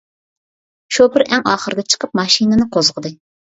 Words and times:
شوپۇر 0.97 1.25
ئەڭ 1.29 1.45
ئاخىرىدا 1.53 1.87
چىقىپ 1.95 2.19
ماشىنىنى 2.23 2.69
قوزغىدى. 2.77 3.17